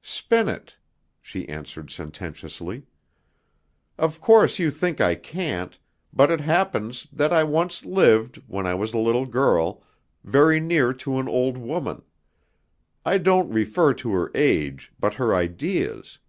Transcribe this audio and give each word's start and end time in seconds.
"Spin 0.00 0.48
it," 0.48 0.78
she 1.20 1.46
answered 1.50 1.90
sententiously. 1.90 2.84
"Of 3.98 4.22
course 4.22 4.58
you 4.58 4.70
think 4.70 5.02
I 5.02 5.14
can't, 5.14 5.78
but 6.14 6.30
it 6.30 6.40
happens 6.40 7.06
that 7.12 7.30
I 7.30 7.44
once 7.44 7.84
lived, 7.84 8.36
when 8.46 8.64
I 8.66 8.72
was 8.72 8.94
a 8.94 8.98
little 8.98 9.26
girl, 9.26 9.82
very 10.24 10.60
near 10.60 10.94
to 10.94 11.18
an 11.18 11.28
old 11.28 11.58
woman. 11.58 12.00
I 13.04 13.18
don't 13.18 13.52
refer 13.52 13.92
to 13.92 14.12
her 14.14 14.30
age, 14.34 14.94
but 14.98 15.12
her 15.16 15.34
ideas. 15.34 16.20